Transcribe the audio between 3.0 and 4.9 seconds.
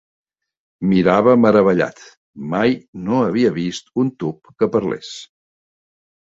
no havia vist un tub que